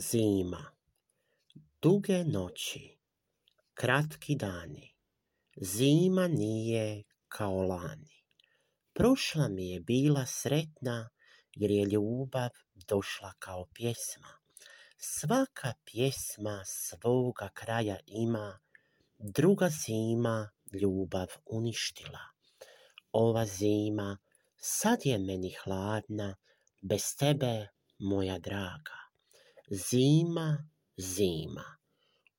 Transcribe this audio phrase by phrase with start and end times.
[0.00, 0.72] Zima
[1.82, 2.98] Duge noći,
[3.74, 4.94] kratki dani,
[5.56, 8.24] zima nije kao lani.
[8.94, 11.10] Prošla mi je bila sretna
[11.52, 12.50] jer je ljubav
[12.88, 14.28] došla kao pjesma.
[14.98, 18.58] Svaka pjesma svoga kraja ima,
[19.18, 22.24] druga zima ljubav uništila.
[23.12, 24.18] Ova zima
[24.56, 26.36] sad je meni hladna,
[26.82, 27.66] bez tebe
[27.98, 29.07] moja draga.
[29.70, 31.76] Zima, zima,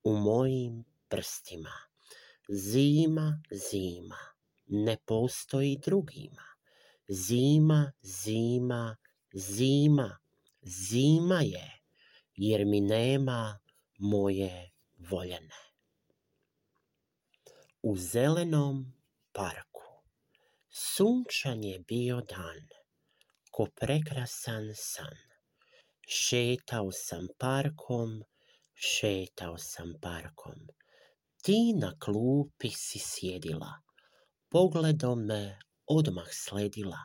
[0.04, 1.74] u mojim prstima.
[2.50, 4.18] Zima, zima,
[4.68, 6.44] ne postoji drugima.
[7.08, 8.98] Zima, zima,
[9.34, 10.20] zima,
[10.62, 11.82] zima je,
[12.36, 13.60] jer mi nema
[13.98, 15.60] moje voljene.
[17.82, 18.94] U zelenom
[19.32, 20.04] parku
[20.70, 22.68] sunčan je bio dan,
[23.52, 25.29] ko prekrasan san.
[26.12, 28.14] Šetao sam parkom,
[28.74, 30.64] šetao sam parkom.
[31.44, 33.70] Ti na klupi si sjedila,
[34.50, 37.04] pogledom me odmah sledila,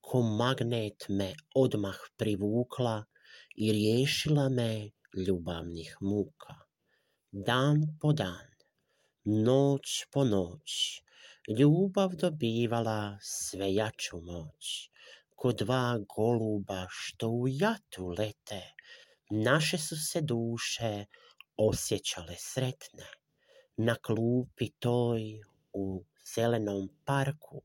[0.00, 3.04] ko magnet me odmah privukla
[3.56, 4.90] i riješila me
[5.26, 6.54] ljubavnih muka.
[7.30, 8.48] Dan po dan,
[9.24, 11.02] noć po noć,
[11.58, 14.90] ljubav dobivala sve jaču moć
[15.34, 18.62] ko dva goluba što u jatu lete,
[19.30, 21.04] naše su se duše
[21.56, 23.06] osjećale sretne.
[23.76, 25.20] Na klupi toj
[25.72, 26.04] u
[26.34, 27.62] zelenom parku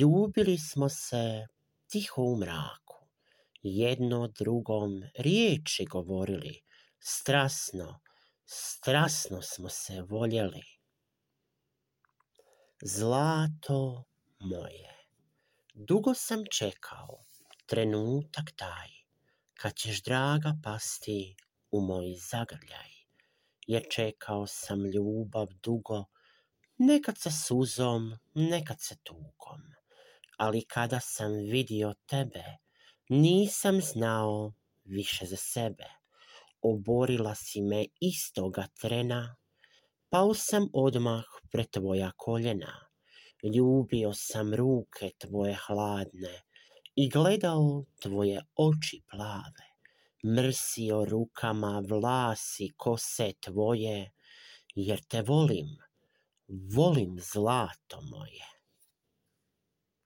[0.00, 1.46] ljubili smo se
[1.90, 3.08] tiho u mraku.
[3.62, 6.62] Jedno drugom riječi govorili,
[7.00, 8.00] strasno,
[8.44, 10.62] strasno smo se voljeli.
[12.82, 14.04] Zlato
[14.40, 14.97] moje
[15.86, 17.24] Dugo sam čekao
[17.66, 18.88] trenutak taj,
[19.54, 21.36] kad ćeš draga pasti
[21.70, 22.90] u moj zagrljaj.
[23.66, 26.04] Jer čekao sam ljubav dugo,
[26.78, 29.62] nekad sa suzom, nekad se tugom.
[30.38, 32.44] Ali kada sam vidio tebe,
[33.08, 34.52] nisam znao
[34.84, 35.86] više za sebe.
[36.62, 39.36] Oborila si me istoga trena,
[40.08, 42.87] pao sam odmah pred tvoja koljena
[43.42, 46.42] ljubio sam ruke tvoje hladne
[46.94, 49.66] i gledao tvoje oči plave,
[50.36, 54.12] mrsio rukama vlasi kose tvoje,
[54.74, 55.76] jer te volim,
[56.48, 58.57] volim zlato moje.